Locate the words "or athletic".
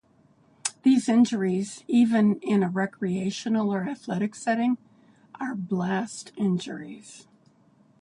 3.71-4.33